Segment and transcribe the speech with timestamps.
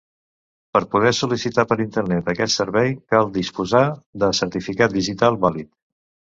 [0.77, 3.85] Per poder sol·licitar per Internet aquest servei cal disposar
[4.25, 5.75] de certificat digital vàlid.